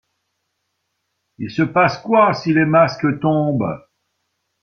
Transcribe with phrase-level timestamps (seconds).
[1.37, 3.85] Il se passe quoi si les masques tombent?